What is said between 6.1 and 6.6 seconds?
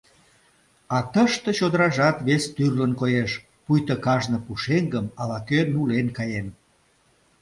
каен.